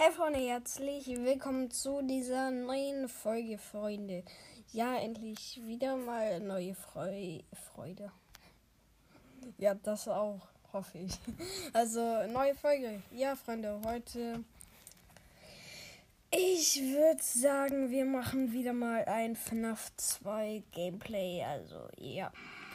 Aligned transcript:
Hey 0.00 0.12
Freunde, 0.12 0.38
herzlich 0.38 1.08
willkommen 1.08 1.72
zu 1.72 2.02
dieser 2.02 2.52
neuen 2.52 3.08
Folge, 3.08 3.58
Freunde. 3.58 4.22
Ja, 4.70 4.94
endlich 4.94 5.60
wieder 5.64 5.96
mal 5.96 6.38
neue 6.38 6.76
Freu 6.76 7.40
Freude. 7.74 8.12
Ja, 9.56 9.74
das 9.74 10.06
auch, 10.06 10.46
hoffe 10.72 10.98
ich. 10.98 11.18
Also, 11.72 12.00
neue 12.28 12.54
Folge. 12.54 13.02
Ja, 13.10 13.34
Freunde, 13.34 13.80
heute. 13.84 14.44
Ich 16.30 16.80
würde 16.80 17.20
sagen, 17.20 17.90
wir 17.90 18.04
machen 18.04 18.52
wieder 18.52 18.74
mal 18.74 19.04
ein 19.06 19.34
FNAF 19.34 19.90
2 19.96 20.62
Gameplay. 20.70 21.42
Also, 21.42 21.88
ja. 21.96 22.30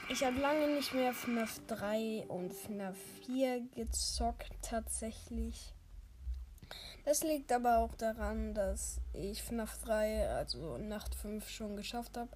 Ich 0.10 0.26
habe 0.26 0.42
lange 0.42 0.76
nicht 0.76 0.94
mehr 0.94 1.14
FNAF 1.14 1.62
3 1.68 2.26
und 2.28 2.54
FNAF 2.54 2.98
4 3.26 3.62
gezockt, 3.74 4.52
tatsächlich. 4.62 5.74
Das 7.05 7.24
liegt 7.24 7.52
aber 7.52 7.80
auch 7.80 7.96
daran, 7.96 8.54
dass 8.54 9.00
ich 9.12 9.44
FNAF 9.44 9.77
3, 9.84 10.30
also 10.30 10.77
Nacht 10.77 11.16
5, 11.16 11.50
schon 11.50 11.76
geschafft 11.76 12.18
habe. 12.18 12.30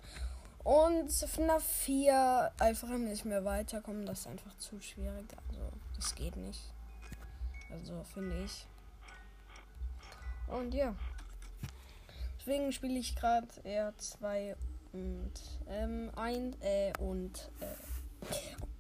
Und 0.64 1.10
FNAF 1.12 1.64
4 1.64 2.52
einfach 2.60 2.90
nicht 2.90 3.24
mehr 3.24 3.46
weiterkommen. 3.46 4.06
Das 4.06 4.22
ist 4.22 4.28
einfach 4.28 4.58
zu 4.58 4.82
schwierig. 4.82 5.26
Also, 5.48 5.72
das 5.96 6.14
geht 6.16 6.36
nicht. 6.36 6.60
Also, 7.72 8.04
finde 8.14 8.44
ich. 8.44 8.68
Und 10.48 10.74
ja. 10.74 10.94
Deswegen 12.40 12.72
spiele 12.72 13.00
ich 13.00 13.16
gerade 13.16 13.48
eher 13.64 13.94
2 13.98 14.56
und 14.94 15.34
ähm, 15.68 16.12
1 16.16 16.58
äh, 16.62 16.94
und 17.00 17.52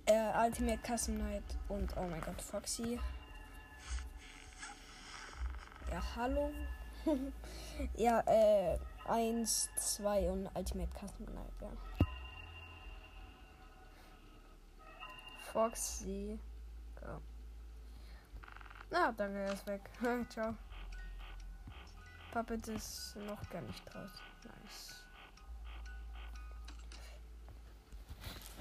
äh, 0.07 0.13
äh, 0.13 0.45
Ultimate 0.45 0.79
Custom 0.85 1.17
Night 1.17 1.43
und 1.67 1.95
oh 1.97 2.07
mein 2.09 2.21
Gott, 2.21 2.41
Foxy. 2.41 2.99
Ja, 5.91 6.01
hallo. 6.15 6.51
ja, 7.95 8.19
äh, 8.25 8.77
1, 9.07 9.69
2 9.75 10.31
und 10.31 10.47
Ultimate 10.55 10.91
Custom 10.99 11.25
Night, 11.33 11.53
ja. 11.61 11.69
Foxy. 15.51 16.39
Go. 16.99 17.21
Na, 18.91 19.11
danke, 19.11 19.39
er 19.39 19.53
ist 19.53 19.65
weg. 19.65 19.81
Ciao. 20.29 20.55
Puppet 22.31 22.67
ist 22.67 23.15
noch 23.15 23.49
gar 23.49 23.61
nicht 23.61 23.83
draußen. 23.85 24.21
Nice. 24.43 25.03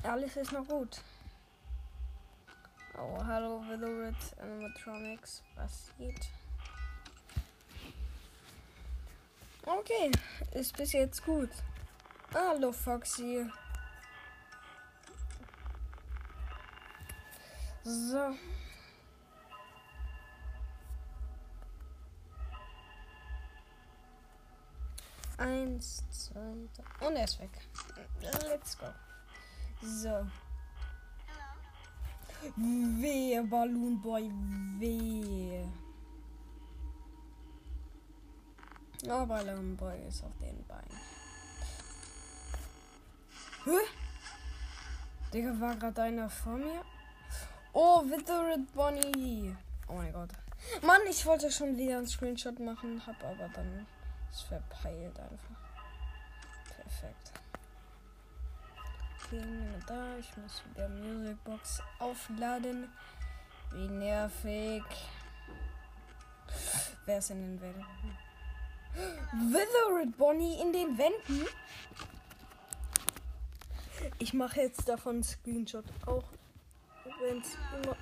Alles 0.04 0.36
ist 0.36 0.52
noch 0.52 0.66
gut. 0.66 1.02
Oh, 2.96 3.22
hallo, 3.24 3.60
Withered 3.68 4.16
Animatronics. 4.40 5.42
Was 5.56 5.92
geht? 5.98 6.28
Okay, 9.66 10.12
ist 10.52 10.76
bis 10.76 10.92
jetzt 10.92 11.24
gut. 11.24 11.50
Hallo 12.32 12.70
Foxy. 12.70 13.44
So. 17.82 18.36
Eins, 25.36 26.04
zwei, 26.10 26.68
drei. 26.76 27.06
Und 27.08 27.16
er 27.16 27.24
ist 27.24 27.40
weg. 27.40 27.50
Let's 28.44 28.78
go. 28.78 28.86
So. 29.82 30.26
Wehe, 32.54 33.42
Balloon 33.42 34.00
Boy, 34.00 34.30
wehe. 34.78 35.68
Oh, 39.04 39.26
Balloon 39.26 39.76
Boy 39.76 40.06
ist 40.08 40.24
auf 40.24 40.36
den 40.38 40.64
Beinen. 40.66 41.00
Hä? 43.64 43.78
Digga, 45.32 45.60
war 45.60 45.76
gerade 45.76 46.02
einer 46.02 46.30
vor 46.30 46.56
mir? 46.56 46.82
Oh, 47.72 48.02
Withered 48.04 48.72
Bonnie. 48.74 49.54
Oh 49.86 49.94
mein 49.94 50.12
Gott. 50.12 50.30
Mann, 50.82 51.00
ich 51.08 51.24
wollte 51.26 51.50
schon 51.50 51.76
wieder 51.76 51.98
einen 51.98 52.06
Screenshot 52.06 52.58
machen, 52.58 53.02
hab 53.06 53.22
aber 53.22 53.48
dann 53.50 53.86
es 54.32 54.40
verpeilt 54.42 55.18
einfach. 55.18 55.60
Perfekt. 56.74 57.32
Okay, 59.24 59.42
da. 59.86 60.16
Ich 60.18 60.36
muss 60.36 60.62
wieder 60.70 60.88
Musicbox 60.88 61.82
aufladen. 61.98 62.88
Wie 63.72 63.88
nervig. 63.88 64.82
Wer 67.04 67.18
ist 67.18 67.30
in 67.30 67.42
den 67.42 67.60
Wänden? 67.60 68.25
Withered 69.32 70.16
Bonnie 70.16 70.60
in 70.60 70.72
den 70.72 70.96
Wänden? 70.96 71.46
Ich 74.18 74.32
mache 74.32 74.60
jetzt 74.60 74.88
davon 74.88 75.16
einen 75.16 75.24
Screenshot. 75.24 75.84
Auch 76.06 76.24
wenn 77.20 77.38
es 77.40 77.56
immer. 77.74 77.96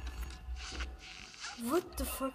What 1.70 1.84
the 1.98 2.04
fuck? 2.04 2.34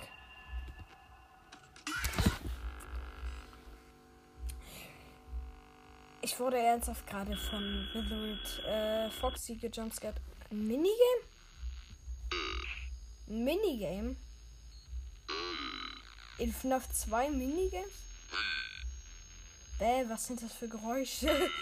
Ich 6.22 6.40
wurde 6.40 6.58
ernsthaft 6.58 7.08
gerade 7.08 7.36
von 7.38 7.88
Withered 7.94 8.66
äh, 8.66 9.10
Foxy 9.12 9.56
gejumpscared. 9.56 10.16
Minigame? 10.52 10.94
Minigame? 13.28 14.16
In 16.38 16.54
FNAF 16.54 16.90
2 16.92 17.30
Minigames? 17.30 17.92
Bäh, 19.80 20.04
was 20.10 20.28
sind 20.28 20.42
das 20.42 20.54
für 20.54 20.68
Geräusche? 20.68 21.50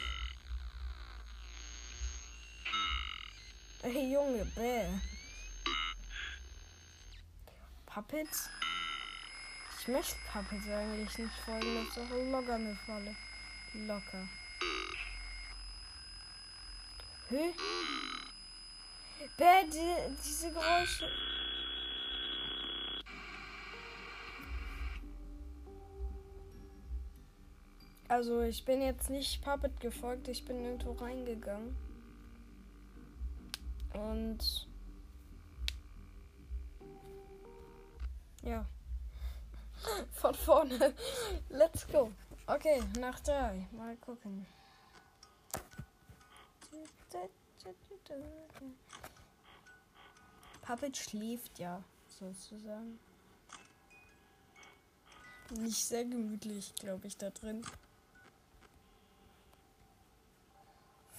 Hey 3.84 4.12
Junge, 4.12 4.44
bäh. 4.56 4.88
Puppets? 7.86 8.50
Ich 9.80 9.88
möchte 9.88 10.16
Puppets 10.32 10.68
eigentlich 10.68 11.18
nicht 11.18 11.34
folgen. 11.46 11.76
Das 11.76 11.88
ist 11.88 11.98
doch 11.98 12.32
locker 12.32 12.56
eine 12.56 12.76
Falle. 12.86 13.16
Locker. 13.74 14.28
Hä? 17.30 17.54
Bäh, 19.38 19.64
die, 19.72 20.16
diese 20.24 20.52
Geräusche. 20.52 21.10
Also 28.10 28.42
ich 28.42 28.64
bin 28.64 28.82
jetzt 28.82 29.10
nicht 29.10 29.44
Puppet 29.44 29.80
gefolgt, 29.82 30.28
ich 30.30 30.46
bin 30.46 30.64
irgendwo 30.64 30.94
reingegangen. 30.94 31.76
Und 33.94 34.68
ja. 38.44 38.66
Von 40.12 40.34
vorne. 40.34 40.94
Let's 41.50 41.86
go. 41.88 42.12
Okay, 42.46 42.82
nach 43.00 43.20
drei. 43.20 43.68
Mal 43.72 43.96
gucken. 43.98 44.46
Puppet 50.62 50.98
schläft 50.98 51.60
ja, 51.60 51.82
sozusagen. 52.08 53.00
Nicht 55.52 55.86
sehr 55.86 56.04
gemütlich, 56.04 56.74
glaube 56.76 57.08
ich, 57.08 57.18
da 57.18 57.30
drin. 57.30 57.64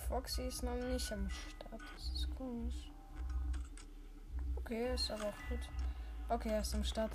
Foxy 0.08 0.42
ist 0.42 0.62
noch 0.62 0.74
nicht 0.74 1.12
am 1.12 1.28
Start. 1.28 1.82
Das 1.94 2.08
ist 2.14 2.34
komisch. 2.34 2.90
Okay, 4.56 4.94
ist 4.94 5.10
aber 5.10 5.26
auch 5.26 5.48
gut. 5.48 5.60
Okay, 6.30 6.48
er 6.48 6.60
ist 6.60 6.74
am 6.74 6.82
Start. 6.82 7.12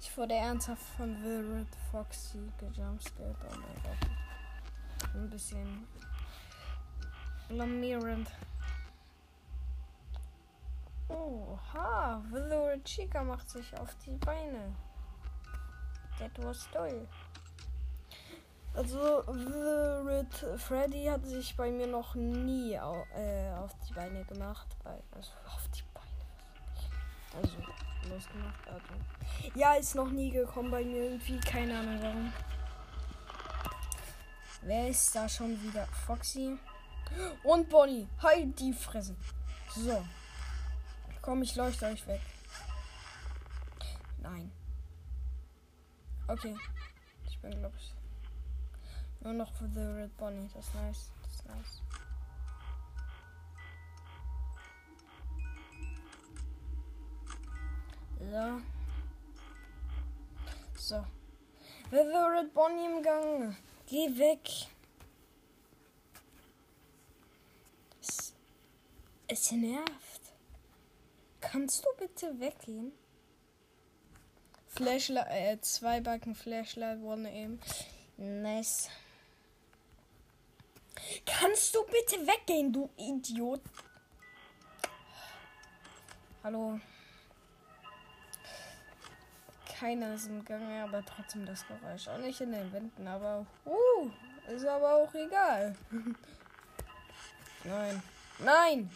Ich 0.00 0.16
wurde 0.16 0.34
ernsthaft 0.34 0.82
von 0.96 1.22
Wilred 1.22 1.68
Foxy 1.92 2.50
gejumpscared. 2.58 3.36
Oh 3.44 3.54
mein 3.54 3.82
Gott. 3.84 5.14
Ein 5.14 5.30
bisschen 5.30 5.86
blamierend. 7.48 8.28
Oha, 11.08 12.20
Wilred 12.30 12.84
Chica 12.84 13.22
macht 13.22 13.48
sich 13.48 13.76
auf 13.78 13.94
die 14.04 14.16
Beine. 14.16 14.74
That 16.18 16.44
was 16.44 16.68
toll. 16.72 17.06
Also, 18.74 19.24
Wilred 19.26 20.60
Freddy 20.60 21.06
hat 21.06 21.26
sich 21.26 21.56
bei 21.56 21.70
mir 21.70 21.86
noch 21.86 22.14
nie 22.14 22.78
au 22.78 23.04
äh, 23.16 23.50
auf 23.52 23.72
die 23.88 23.94
Beine 23.94 24.24
gemacht. 24.24 24.68
Bei, 24.84 25.02
also, 25.12 25.30
auf 25.46 25.68
die 25.74 25.82
Beine. 25.94 27.42
Also, 27.42 27.56
losgemacht. 28.08 28.68
Also. 28.68 29.58
Ja, 29.58 29.74
ist 29.74 29.94
noch 29.94 30.10
nie 30.10 30.30
gekommen 30.30 30.70
bei 30.70 30.84
mir 30.84 31.10
irgendwie. 31.10 31.40
Keine 31.40 31.78
Ahnung 31.78 31.98
warum. 32.02 32.32
Wer 34.62 34.88
ist 34.88 35.14
da 35.14 35.28
schon 35.28 35.60
wieder? 35.62 35.86
Foxy. 36.06 36.58
Und 37.42 37.68
Bonnie. 37.68 38.08
Halt 38.22 38.58
die 38.58 38.72
Fresse. 38.72 39.16
So. 39.74 40.04
Komm, 41.22 41.42
ich 41.42 41.54
leuchte 41.56 41.86
euch 41.86 42.06
weg. 42.06 42.20
Nein. 44.18 44.50
Okay. 46.28 46.54
Ich 47.26 47.38
bin, 47.40 47.50
glaube 47.52 47.74
ich. 47.78 47.94
Nur 49.20 49.32
noch 49.32 49.50
für 49.54 49.66
The 49.68 49.80
Red 49.80 50.16
Bonnie. 50.18 50.48
Das 50.54 50.66
ist 50.66 50.74
nice. 50.74 51.10
Das 51.22 51.32
ist 51.32 51.46
nice. 51.46 51.82
So. 58.20 58.60
So. 60.76 61.06
The 61.90 61.96
Red 61.96 62.52
Bonnie 62.52 62.84
im 62.84 63.02
Gang. 63.02 63.56
Geh 63.86 64.18
weg. 64.18 64.68
Es, 68.02 68.34
es 69.28 69.52
nervt. 69.52 70.34
Kannst 71.40 71.82
du 71.84 71.88
bitte 71.98 72.38
weggehen? 72.38 72.92
Flashlight, 74.68 75.26
äh, 75.30 75.60
zwei 75.60 76.00
Balken 76.00 76.34
Flashlight 76.34 77.00
wurden 77.00 77.26
eben. 77.26 77.60
Nice. 78.16 78.88
Kannst 81.24 81.74
du 81.74 81.84
bitte 81.84 82.26
weggehen, 82.26 82.72
du 82.72 82.90
Idiot? 82.96 83.60
Hallo. 86.42 86.80
Keiner 89.78 90.14
ist 90.14 90.26
im 90.26 90.44
Gange, 90.44 90.82
aber 90.82 91.04
trotzdem 91.04 91.46
das 91.46 91.64
Geräusch. 91.66 92.08
Auch 92.08 92.18
nicht 92.18 92.40
in 92.40 92.52
den 92.52 92.72
Wänden, 92.72 93.06
aber 93.06 93.46
uh, 93.64 94.10
ist 94.48 94.66
aber 94.66 94.96
auch 94.96 95.14
egal. 95.14 95.76
Nein. 97.64 98.02
Nein! 98.38 98.90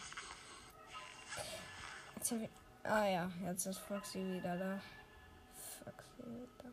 Jetzt 2.15 2.33
ah 2.83 3.05
ja, 3.05 3.31
jetzt 3.45 3.65
ist 3.65 3.79
Foxy 3.79 4.19
wieder 4.19 4.57
da. 4.57 4.81
Wieder. 6.17 6.71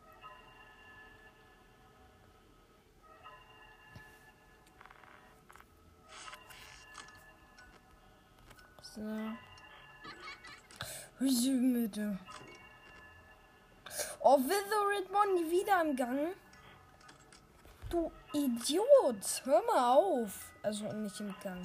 So. 8.82 9.00
Müde. 11.20 12.18
Oh, 14.20 14.38
Withered 14.38 15.10
Money 15.10 15.50
wieder 15.50 15.80
im 15.82 15.96
Gang. 15.96 16.34
Du 17.88 18.12
Idiot. 18.32 19.42
Hör 19.44 19.62
mal 19.66 19.94
auf. 19.94 20.50
Also 20.62 20.84
nicht 20.92 21.18
im 21.20 21.34
Gang. 21.42 21.60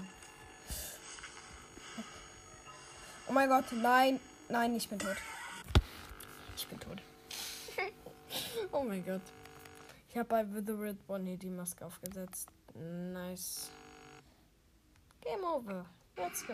Oh 3.28 3.34
mein 3.34 3.50
Gott, 3.50 3.66
nein. 3.72 4.20
Nein, 4.50 4.76
ich 4.76 4.88
bin 4.88 5.00
tot. 5.00 5.18
Ich 6.56 6.68
bin 6.68 6.80
tot. 6.80 7.02
Oh 8.72 8.84
mein 8.84 9.06
Gott. 9.06 9.22
Ich 10.10 10.18
habe 10.18 10.30
bei 10.30 10.54
Withered 10.54 11.06
Bonnie 11.08 11.38
die 11.38 11.50
Maske 11.50 11.86
aufgesetzt. 11.86 12.50
Nice. 12.74 13.70
Game 15.22 15.44
over. 15.44 15.86
Let's 16.18 16.46
go. 16.46 16.54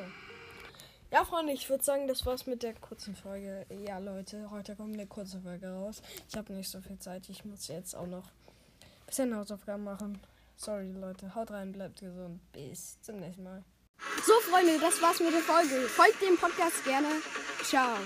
Ja, 1.12 1.25
Freunde, 1.25 1.51
ich 1.51 1.69
würde 1.69 1.83
sagen, 1.83 2.07
das 2.07 2.25
war's 2.25 2.45
mit 2.48 2.63
der 2.63 2.74
kurzen 2.74 3.15
Folge. 3.15 3.65
Ja, 3.86 3.98
Leute, 3.98 4.50
heute 4.50 4.75
kommt 4.75 4.94
eine 4.94 5.06
kurze 5.06 5.42
Folge 5.42 5.69
raus. 5.69 6.01
Ich 6.30 6.38
habe 6.38 6.53
nicht 6.53 6.69
so 6.69 6.80
viel 6.80 6.98
Zeit. 7.00 7.27
Ich 7.30 7.44
muss 7.44 7.68
jetzt 7.68 7.95
auch 7.95 8.07
noch 8.07 8.24
ein 8.25 9.06
bisschen 9.06 9.36
Hausaufgaben 9.36 9.83
machen. 9.83 10.21
Sorry, 10.56 10.92
Leute. 10.92 11.36
Haut 11.36 11.51
rein, 11.51 11.74
bleibt 11.74 12.00
gesund. 12.00 12.39
Bis 12.54 13.01
zum 13.01 13.18
nächsten 13.18 13.44
Mal. 13.44 13.63
So, 14.25 14.33
Freunde, 14.50 14.80
das 14.80 15.01
war's 15.01 15.19
mit 15.19 15.33
der 15.33 15.42
Folge. 15.42 15.88
Folgt 15.89 16.21
dem 16.21 16.38
Podcast 16.38 16.83
gerne. 16.86 17.09
Ciao. 17.63 17.97